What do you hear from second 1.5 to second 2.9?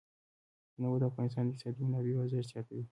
اقتصادي منابعو ارزښت زیاتوي.